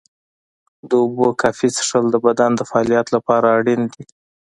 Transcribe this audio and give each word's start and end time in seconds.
د 0.89 0.91
اوبو 1.03 1.27
کافي 1.41 1.67
څښل 1.75 2.05
د 2.11 2.15
بدن 2.25 2.51
د 2.55 2.61
فعالیت 2.69 3.07
لپاره 3.15 3.47
اړین 3.57 3.81
دي. 3.93 4.03